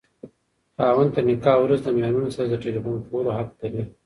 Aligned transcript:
خاوند 0.77 1.09
تر 1.15 1.21
نکاح 1.29 1.57
وروسته 1.61 1.87
د 1.89 1.93
ميرمني 1.97 2.29
سره 2.35 2.47
د 2.49 2.55
ټيليفون 2.63 2.97
کولو 3.09 3.29
حق 3.37 3.49
لري. 3.61 3.83